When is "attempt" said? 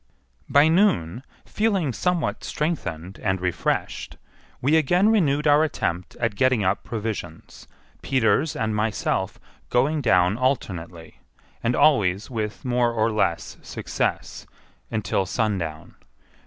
5.63-6.15